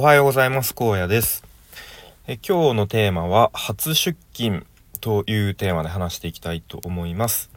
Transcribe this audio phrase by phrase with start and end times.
[0.00, 0.74] おはようございます。
[0.74, 1.44] 荒野です。
[2.26, 4.64] え今日のテーマは初出勤
[5.02, 7.50] というテーマで話していきたいと思います。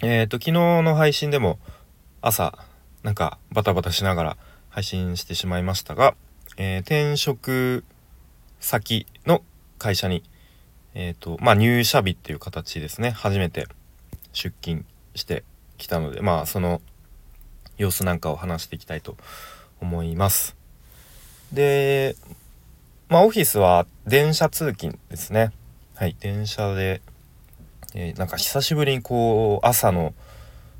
[0.00, 1.58] えっ、ー、と昨日の配信でも
[2.22, 2.58] 朝
[3.02, 4.36] なんかバタバタしながら
[4.70, 6.14] 配信してしまいましたが、
[6.56, 7.84] えー、転職
[8.58, 9.42] 先の
[9.76, 10.22] 会社に
[10.94, 13.10] えっ、ー、とまあ入社日っていう形ですね。
[13.10, 13.66] 初めて
[14.32, 15.44] 出勤して
[15.76, 16.80] きたので、まあその
[17.76, 19.18] 様子なんかを話していきたいと
[19.82, 20.63] 思います。
[21.52, 22.16] で、
[23.08, 25.52] まあ、オフィスは電車通勤ですね。
[25.94, 27.00] はい、電車で、
[27.94, 30.14] えー、なんか久しぶりにこう、朝の、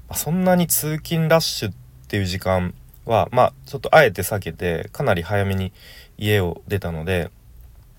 [0.09, 1.74] まあ、そんなに通勤ラッシュっ
[2.09, 2.74] ていう時間
[3.05, 5.73] は、まあ、ちょっとあえて避けて、かなり早めに
[6.19, 7.30] 家を出たので、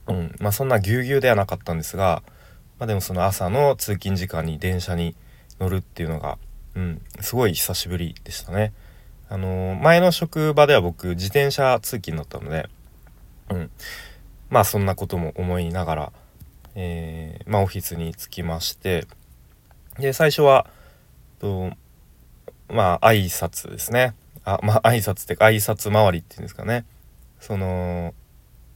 [0.07, 2.21] うん、まあ、そんなぎゅうぎゅうではなかったんですが、
[2.79, 5.15] まあ、でもその朝の通勤時間に電車に
[5.59, 6.37] 乗るっていうのが、
[6.75, 8.73] うん、すごい久しぶりでしたね。
[9.27, 12.69] あの前の職場では僕自転車通勤だったので、
[13.49, 13.71] うん、
[14.49, 16.11] まあそんなことも思いながら、
[16.75, 19.07] えー、まあオフィスに着きまして
[19.99, 20.67] で最初は
[21.39, 21.71] と
[22.69, 24.13] まあ挨拶ですね。
[24.43, 26.85] あまあ挨拶ってか挨拶回りっていうんですかね。
[27.39, 28.13] その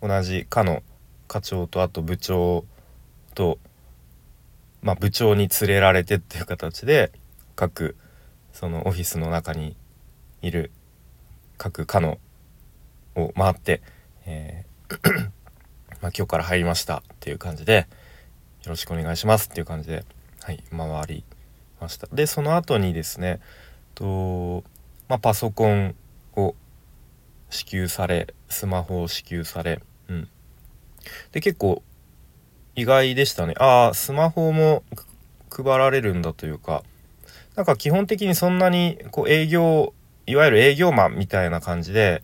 [0.02, 0.84] 同じ課の
[1.28, 2.66] 課長とあと部長
[3.36, 3.60] と
[4.82, 7.12] まあ部長に連れられてっていう形で
[7.56, 7.96] 各
[8.54, 9.76] そのオフィスの中に
[10.42, 10.72] いる
[11.58, 12.20] 各課の
[13.16, 13.82] を回って、
[14.26, 15.30] えー
[16.02, 17.88] まあ、今日から入りましたっていう感じで
[18.64, 20.06] よろしくお願いしますっていう感じで、
[20.42, 21.24] はい、回り
[21.80, 22.08] ました。
[22.12, 23.40] でその後にですね
[23.96, 24.64] と、
[25.08, 25.96] まあ、パソコン
[26.36, 26.56] を
[27.50, 30.30] 支給されスマホを支給され、うん、
[31.32, 31.84] で結構
[32.76, 33.56] 意外でしたね。
[33.58, 34.84] ああスマホも
[35.50, 36.84] 配られるんだというか
[37.56, 39.94] なんか基本的にそんなにこう営業
[40.30, 42.24] いわゆる営業マンみたいな感じで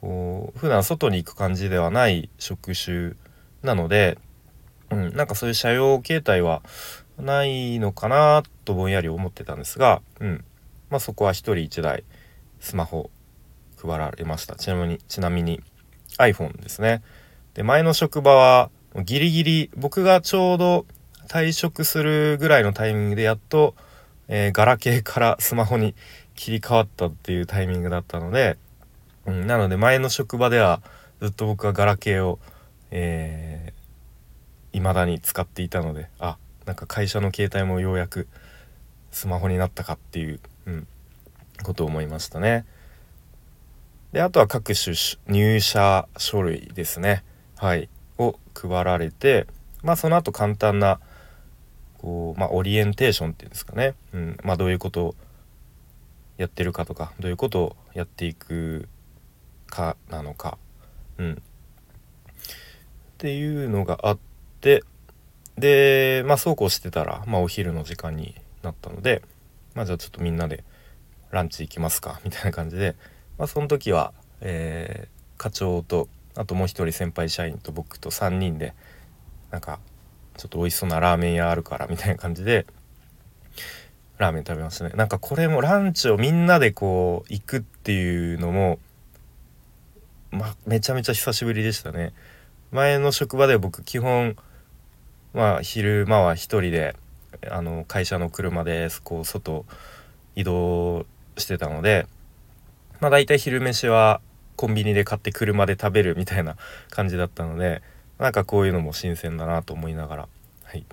[0.00, 3.12] こう普段外に行く感じではない職種
[3.62, 4.18] なので、
[4.90, 6.62] うん、なんかそういう車用形態は
[7.18, 10.44] ないのかなとぼんやり思ってたんですが、うん。
[10.90, 12.04] まあ、そこは1人1台
[12.60, 13.10] スマホ
[13.80, 14.56] 配られました。
[14.56, 15.60] ちなみにちなみに
[16.18, 17.02] iPhone ですね。
[17.54, 18.70] で前の職場は
[19.04, 20.86] ギリギリ僕がちょうど
[21.28, 23.74] 退職するぐらいのタイミングでやっと、
[24.28, 25.94] えー、ガラケーからスマホに
[26.34, 28.56] 切り替わったっていうタイミングだったので、
[29.26, 30.82] うん、なので前の職場では
[31.20, 32.38] ずっと僕はガラケーを
[32.94, 38.28] えー、未だに使っていたのであなんか会社の携帯もようやく
[39.10, 40.86] スマホになったかっていう、うん、
[41.62, 42.64] ことを思いましたね。
[44.12, 44.94] であとは各種
[45.26, 47.24] 入社書類ですね。
[47.56, 47.88] はい。
[48.18, 49.46] を配られて
[49.82, 51.00] まあその後簡単な
[51.98, 55.14] こう、まあ、オリエンテーションっていうんですかね、うんまあ、どういうことを
[56.42, 58.88] やってるかとかどういうことをやっていく
[59.68, 60.58] かなのか、
[61.16, 61.36] うん、っ
[63.18, 64.18] ていうのがあっ
[64.60, 64.82] て
[65.56, 69.22] でまあそうこうしてたら、まあ、お昼の時間になったので
[69.74, 70.64] まあじゃあちょっとみんなで
[71.30, 72.96] ランチ行きますかみたいな感じで、
[73.38, 78.74] まあ、その時は、えー、課長とあともう一人先輩社員と僕と3人で
[79.52, 79.78] なんか
[80.36, 82.66] ちょっと美味しそうなラーメン屋あるからみたいな感じで
[84.22, 84.92] ラーメン食べましたね。
[84.94, 88.78] なんかこれもランチをみんなでこう行くっていうのも
[90.30, 92.12] まめちゃめちゃ久しぶりでしたね。
[92.70, 94.36] 前の職場では僕基本
[95.34, 96.96] まあ昼間は一人で
[97.50, 99.66] あの会社の車でこう外
[100.36, 101.04] 移動
[101.36, 102.06] してたので
[103.00, 104.20] まあ大体昼飯は
[104.56, 106.56] コンビニで買って車で食べるみたいな
[106.90, 107.82] 感じだったので
[108.18, 110.28] なんかこういうのも新鮮だなと思いながら。
[110.64, 110.84] はい。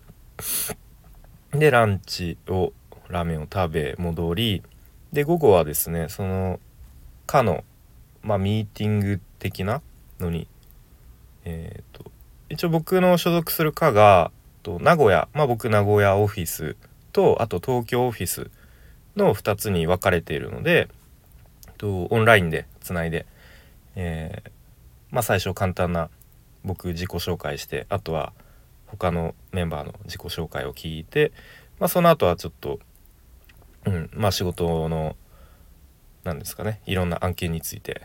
[1.52, 2.74] でランチを
[3.10, 4.64] ラーメンを食べ戻り
[5.12, 6.60] で午後はですねその
[7.26, 7.64] かの、
[8.22, 9.82] まあ、ミーティング的な
[10.20, 10.48] のに
[11.46, 12.12] えっ、ー、と
[12.50, 14.32] 一応僕の所属する課が
[14.64, 16.76] と名古屋まあ僕名古屋オフィス
[17.12, 18.50] とあと東京オフィス
[19.16, 20.88] の2つに分かれているので
[21.78, 23.26] とオンラインでつないで、
[23.96, 24.50] えー、
[25.12, 26.10] まあ最初簡単な
[26.64, 28.34] 僕自己紹介してあとは
[28.88, 31.32] 他のメンバーの自己紹介を聞いて、
[31.80, 32.80] まあ、その後はちょっと
[33.86, 35.16] うん、まあ仕事の
[36.24, 38.02] 何ですかねいろんな案件について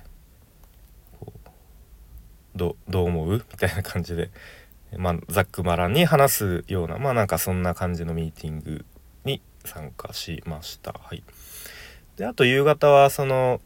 [2.55, 3.45] どどう思う？
[3.51, 4.31] みたいな感じで、
[4.97, 8.85] まあ、ざっくばらんに話すようなまあなんかそんな感じのミーティング
[9.25, 10.93] に参加しました。
[10.93, 11.25] はい、
[12.17, 13.61] であと夕方はその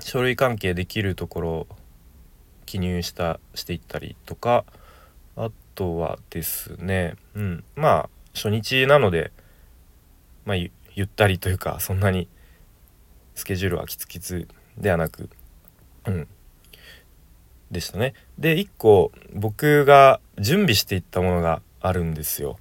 [0.00, 1.66] 書類関係できるところ
[2.66, 4.64] 記入したしていったりとか
[5.36, 9.32] あとはですねうんまあ初日なので
[10.44, 10.56] まあ
[10.94, 12.28] ゆったりというかそんなに
[13.34, 14.48] スケジュールはキツキツ
[14.78, 15.28] ではなく
[16.06, 16.28] うん
[17.70, 18.14] でしたね。
[18.38, 22.58] で1個僕が準備していったものがあるんですよ。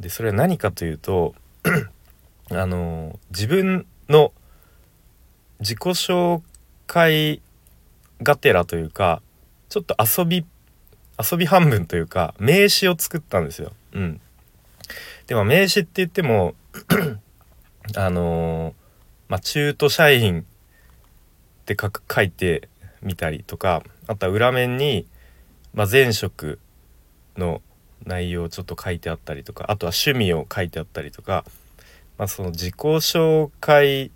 [0.00, 1.34] でそれは何かというと
[2.50, 4.32] あの自分の
[5.60, 6.42] 自己紹
[6.86, 7.40] 介
[8.22, 9.22] がてらというか
[9.68, 10.44] ちょっと遊び
[11.30, 13.72] 遊び半分というか名詞を作ったんですよ。
[13.92, 14.20] うん、
[15.26, 16.54] でも名詞って言っても
[17.96, 18.74] あのー、
[19.28, 20.44] まあ、中途社員っ
[21.66, 22.68] て書書いて
[23.02, 25.06] みたりとかあとは裏面に、
[25.74, 26.58] まあ、前職
[27.36, 27.60] の
[28.06, 31.44] 内容をちょっと書いてあったりとかあとは趣味を書いてあったりとか、
[32.18, 34.10] まあ、その自己紹介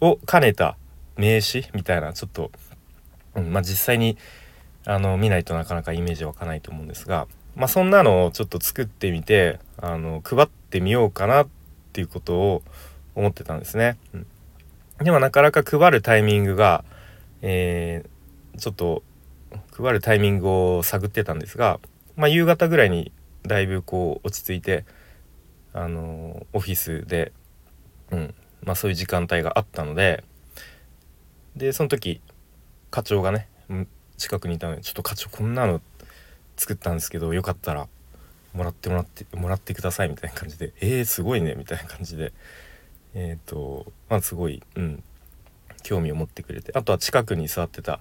[0.00, 0.76] を兼ねた
[1.16, 2.50] 名詞みたいなちょっと、
[3.34, 4.16] うんまあ、実際に
[4.86, 11.59] あの見ないとなかなかイメージ湧かないと思うんですが、まあ、そんなのをちょっと作ってみてあの配ってみようかなって
[11.90, 12.62] っていうことを
[13.16, 13.98] 思ってたんですね。
[14.14, 14.26] うん、
[15.02, 16.84] でもなかなか配るタイミングが、
[17.42, 19.02] えー、ちょっと
[19.76, 21.80] 配るタイミングを探ってたんですが、
[22.16, 23.10] まあ、夕方ぐらいに
[23.42, 24.84] だいぶこう落ち着いて
[25.72, 27.32] あのオフィスで、
[28.10, 30.22] うんまあ、そういう時間帯があったので
[31.56, 32.20] でその時
[32.90, 33.48] 課長がね
[34.16, 35.80] 近くにいたので「ちょっと課長こんなの
[36.56, 37.88] 作ったんですけどよかったら
[38.52, 42.32] もらってもらってもらってください」みたいな感じで「えー、すごいね」みたいな感じで
[43.14, 45.02] えっ、ー、とまあすごい、うん、
[45.82, 48.00] 興味を持ってくれてあとは近くに座ってた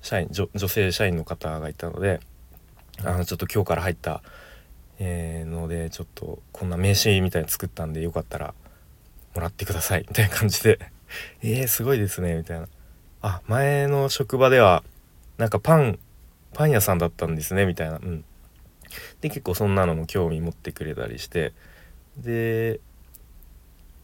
[0.00, 2.20] 社員女性社員の方がいたので
[3.04, 4.22] あのちょっと今日から入った、
[4.98, 8.54] えー、のでちょっとこんな名刺みたいに作ったんでよかったら
[9.34, 10.78] もらってくださいみたいな感じで
[11.42, 12.68] 「えー、すごいですね」みたいな
[13.22, 14.82] 「あ前の職場では
[15.36, 15.98] なんかパン
[16.58, 17.98] パン屋さんだったんですね」みたいな。
[17.98, 18.24] うん。
[19.20, 21.52] で結構そんなのも興味持ってくれたりして。
[22.16, 22.80] で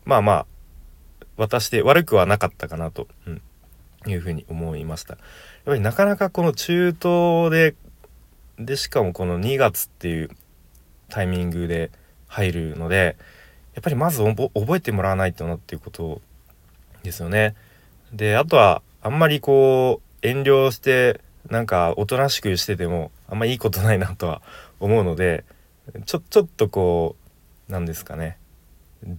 [0.05, 0.47] まあまあ
[1.37, 3.43] 渡して悪くはなかったかなと、うん、
[4.07, 5.15] いうふうに思いました。
[5.15, 5.23] やっ
[5.65, 7.75] ぱりなかなかこの中東で
[8.57, 10.31] でしかもこの2月っていう
[11.09, 11.91] タイミングで
[12.29, 13.17] 入るので
[13.75, 16.23] やっぱりまず覚えてもらわないとなっていうこと
[17.03, 17.57] ですよね。
[18.13, 24.43] であとはあんまりこう遠慮してなんかおとなしくしててもあんまいいことないなとは
[24.81, 25.45] 思うので
[26.07, 27.17] ちょちょっとこ
[27.69, 28.39] うなんですかね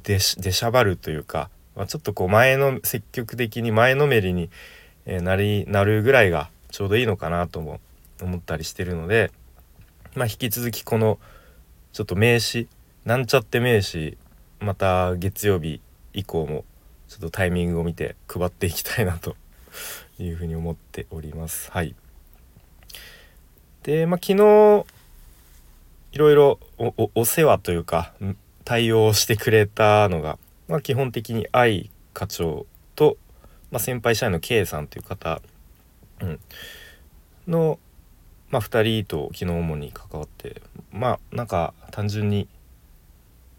[0.04, 4.50] でしゃばるというか、まあ、ちょっとこう前の積極的に前のめりに、
[5.06, 7.80] え、なりなるぐらいがちょうどいいのかなとも
[8.22, 9.32] 思ったりしてるので、
[10.16, 11.20] まあ、引き続きこの
[11.94, 12.68] ちょっと名刺
[13.06, 14.18] なんちゃって名刺
[14.60, 15.82] また月曜日
[16.14, 16.66] 以降も
[17.08, 19.36] ちょっとタイミングを見て配っていきたいなと
[20.18, 21.72] いうふうに思っております。
[21.72, 21.94] はい、
[23.86, 24.86] で、まあ、昨日
[26.12, 26.60] いろいろ
[27.14, 28.14] お世話というか
[28.64, 32.66] 対応してくれたのが、まあ、基本的に愛課長
[32.96, 33.18] と、
[33.70, 35.40] まあ、先輩社員の K さんという方、
[36.20, 36.40] うん、
[37.48, 37.78] の、
[38.50, 42.48] まあ、2人と昨日主に関わってまあなんか単純に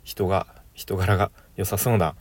[0.02, 2.16] 人が人柄が良さそうな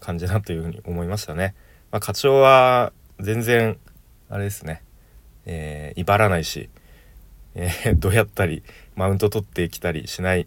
[0.00, 1.54] 感じだというふうに思いましたね。
[1.90, 3.78] まあ、課長は全然
[4.28, 4.82] あれですね、
[5.46, 6.68] えー、威張らないし、
[7.58, 8.62] えー、どうやったり
[8.94, 10.46] マウント取ってきたりしない、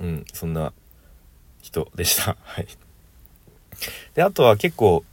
[0.00, 0.72] うん、そんな
[1.62, 2.36] 人でした。
[2.42, 2.66] はい、
[4.14, 5.04] であとは結構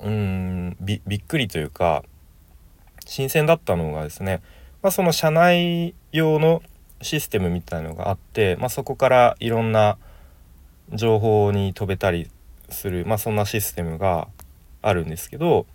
[0.00, 2.02] うんびっくりというか
[3.04, 4.42] 新鮮だったのがですね、
[4.82, 6.62] まあ、その社内用の
[7.02, 9.98] システムみたいのがあって、まあ、そこからいろんな
[10.92, 12.30] 情報に飛べたり
[12.70, 14.28] する、まあ、そんなシステムが
[14.80, 15.66] あるんですけど、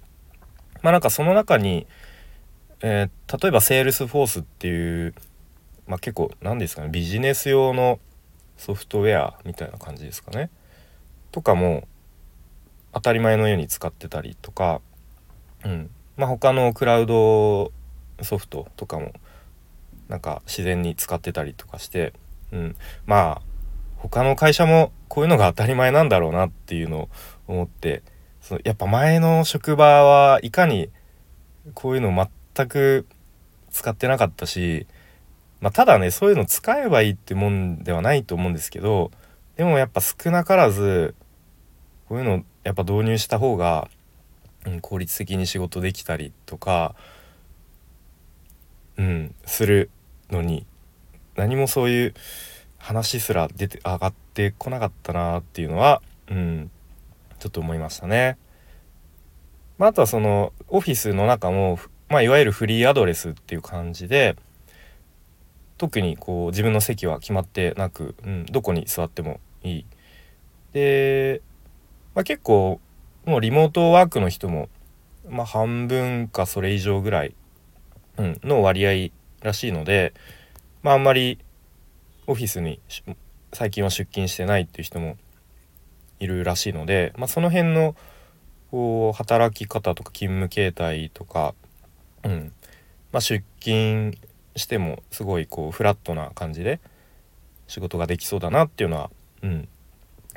[0.81, 1.85] まあ、なんかその中に、
[2.81, 5.13] えー、例えばセールスフォースっていう、
[5.87, 7.99] まあ、結構何ですかねビジネス用の
[8.57, 10.49] ソフトウェアみたいな感じですかね。
[11.31, 11.87] とかも
[12.93, 14.81] 当たり前のように使ってたりとか、
[15.63, 15.89] うん。
[16.17, 17.71] まあ、他のクラウド
[18.21, 19.13] ソフトとかも
[20.09, 22.13] なんか自然に使ってたりとかして、
[22.51, 23.41] うん、まあ
[23.95, 27.09] 他の会社もこういうのが当たり前なんだろうなっていうのを
[27.47, 28.03] 思って。
[28.41, 30.89] そのやっぱ前の職場はいかに
[31.73, 32.11] こういうのを
[32.59, 33.05] 全く
[33.71, 34.85] 使ってなかったし、
[35.61, 39.11] まあ、ただねそういうの使えばいいってもんではないと思うんですけど
[39.55, 41.15] でもやっぱ少なからず
[42.09, 43.87] こういうのやっぱ導入した方が、
[44.65, 46.95] うん、効率的に仕事できたりとか、
[48.97, 49.89] うん、する
[50.29, 50.65] のに
[51.35, 52.13] 何もそういう
[52.77, 56.71] 話すら出て上がってこなかったなっていうのは、うん、
[57.39, 58.37] ちょっと思いましたね。
[59.79, 64.35] まあ、あとはそのオフィスの中も、まあ、いわゆるフリーアドレスっていう感じで
[65.77, 69.85] 特にこう自分の席は決まってなく、うん、どこに座ってもいい。
[70.73, 71.41] で、
[72.15, 72.79] まあ、結構
[73.25, 74.69] もうリモートワークの人も
[75.29, 77.35] まあ、半分かそれ以上ぐらい、
[78.17, 79.11] うん、の割合
[79.45, 80.13] らしいので、
[80.81, 81.37] まあ、あんまり
[82.27, 82.79] オフィスに
[83.53, 85.17] 最近は出勤してないっていう人も
[86.19, 87.95] いるらしいので、まあ、その辺の
[88.71, 91.53] こう働き方とか勤務形態とか、
[92.23, 92.51] うん。
[93.11, 94.13] まあ、出勤
[94.55, 96.79] してもすごいこうフラットな感じで
[97.67, 99.09] 仕事ができそうだなっていうのは、
[99.41, 99.67] うん、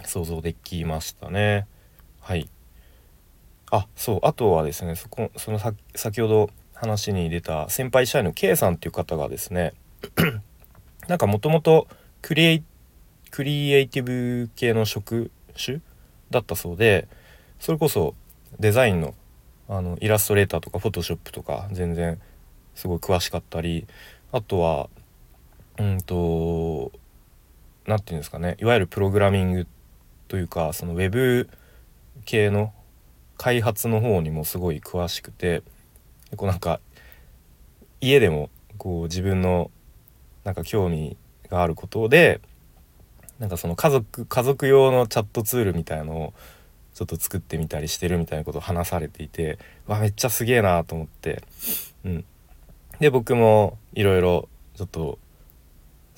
[0.05, 1.67] 想像できましたね。
[2.21, 2.49] はい。
[3.71, 4.21] あそう。
[4.23, 9.73] あとはですねそこその先ほど話に出た先輩社員の K さんっていう方がですね
[11.09, 11.87] なんかもともと
[12.23, 15.81] クリエイティブ系の職種
[16.31, 17.07] だったそうで
[17.61, 18.15] それこそ
[18.59, 19.15] デザインの
[19.75, 22.21] あのイラストレーターとかフォトショップとか全然
[22.75, 23.87] すごい詳しかったり
[24.31, 24.91] あとは
[25.79, 26.93] うんと
[27.87, 28.59] 何て言うんですかね。
[28.61, 29.67] いわゆるプログラミング
[30.29, 31.49] というかそのウェブ
[32.27, 32.75] 系の
[33.39, 35.63] 開発の方にもすごい詳しくて
[36.27, 36.79] 結構なんか
[38.03, 39.71] 家でもこう自分の
[40.45, 41.17] なんか興味
[41.49, 42.43] があることで
[43.39, 46.35] なんかその家族家族用のチャットツールみたいのを
[46.95, 51.43] ちょっと作ってみたりしてるみたいなことを話されていてわめっちゃすげえなと思って、
[52.05, 52.25] うん、
[53.01, 55.19] で僕もいろいろちょっと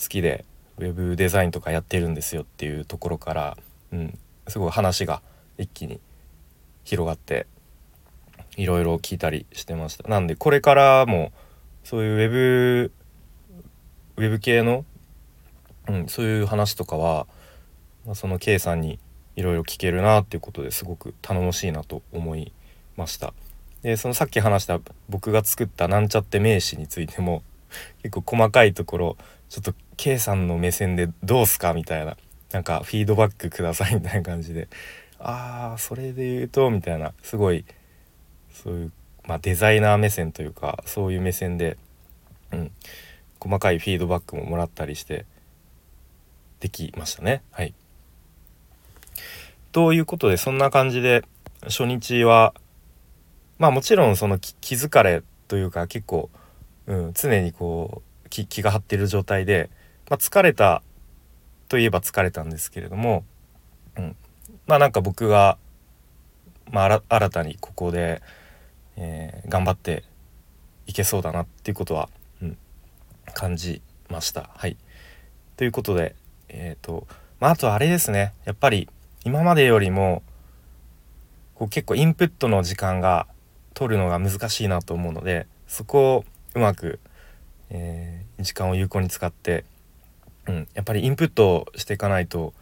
[0.01, 0.45] 好きで
[0.79, 3.57] ウェブデザインとかやってるんですよっていうところから、
[3.93, 5.23] うん、すごい話が
[5.59, 6.01] 一気に
[6.85, 7.47] 広がって
[8.57, 10.09] いろいろ聞いたりしてました。
[10.09, 11.33] なんでこれからも
[11.85, 12.93] そういうウェブ
[14.17, 14.85] ウェブ系の、
[15.89, 17.27] うん、そういう話とかは、
[18.05, 18.99] まあ、その K さんに
[19.37, 22.53] いろいろ聞けるなっていうことですごく頼もしいなと思い
[22.97, 23.35] ました
[23.83, 27.43] でそのさっき話した僕が作ったなんちゃって名詞についても
[28.03, 29.17] 結構細かいところ
[29.49, 32.17] ちょっと K さんの目線でどうすかみたいな
[32.53, 34.69] なんかフィードバックくださいみたいな感じで
[35.19, 37.65] ああそれで言うとみたいなすごい
[38.53, 38.93] そういう、
[39.27, 41.77] まあ、デザイナー目線というかそういう目線で、
[42.53, 42.71] うん、
[43.41, 45.27] 細かいフィードバックももらったりして
[46.61, 47.43] できましたね。
[47.51, 47.75] はい、
[49.75, 51.25] ということでそんな感じで
[51.63, 52.55] 初日は
[53.59, 56.31] まあもちろんその気疲れというか結構、
[56.87, 59.71] うん、常にこう気気が張っている状態で、
[60.09, 60.85] まあ、疲れた
[61.69, 63.25] といえば疲れたんですけれども、
[63.97, 64.17] うん、
[64.69, 65.59] まあなんか僕が、
[66.71, 68.23] まあ、新たにここで、
[68.97, 70.05] えー、頑張って
[70.87, 72.09] いけそうだなっていうことは、
[72.41, 72.57] うん、
[73.35, 74.51] 感じました。
[74.55, 74.77] はい、
[75.57, 76.15] ということで、
[76.49, 77.09] えーと
[77.41, 78.89] まあ、あとあれですねやっぱり
[79.25, 80.23] 今までよりも
[81.55, 83.27] こう結構インプットの時間が
[83.73, 87.01] 取るのが難しいなと思うのでそこをうまく、
[87.71, 89.65] えー、時間を有効に使って、
[90.47, 92.53] うん、やっぱりインプットしていかないと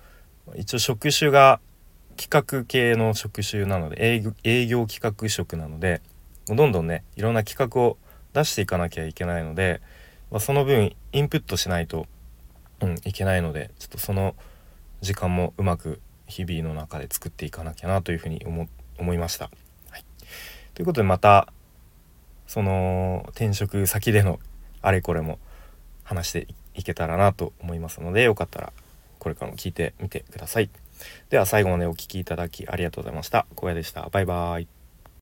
[0.56, 1.60] 一応職種が
[2.16, 6.00] 企画系の職種なので営業企画職なので
[6.48, 7.96] もうどんどんねいろんな企画を
[8.32, 9.80] 出していかなきゃいけないので、
[10.30, 12.06] まあ、その分インプットしないと、
[12.80, 14.34] うん、いけないのでちょっとその
[15.00, 16.00] 時間もうまく
[16.32, 19.50] 日々の中で作っていかなきゃなというふうに思思いました。
[19.90, 20.04] はい、
[20.74, 21.52] ということでまた
[22.46, 24.38] その転職先での
[24.80, 25.38] あれこれも
[26.04, 28.72] 話していけたらなと思いますのでよかったら
[29.18, 30.70] これからも聞いてみてください。
[31.30, 33.46] では最後までお聴きいただきありがとうございました。
[33.54, 34.08] 小屋でした。
[34.10, 34.81] バイバーイ。